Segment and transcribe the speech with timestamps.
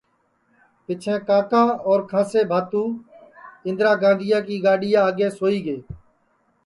[0.85, 2.83] پِچھیں کاکا اور کھانٚسے بھاتو
[3.67, 5.77] اِندرا گاندھیا کی گڈؔیا آگے سوئی گے